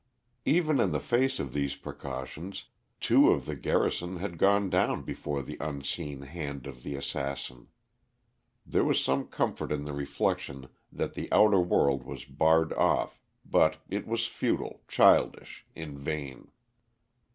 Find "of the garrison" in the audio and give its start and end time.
3.29-4.15